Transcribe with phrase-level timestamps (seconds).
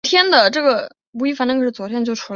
[0.01, 0.01] 工人革命党是秘鲁的一个托洛茨基主
[1.93, 2.25] 义政党。